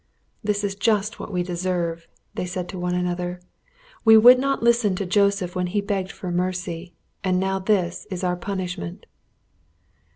[0.43, 3.39] "This is just what we deserve," they said to one another.
[4.03, 8.23] "We would not listen to Joseph when he begged for mercy, and now this is
[8.23, 9.05] our punishment."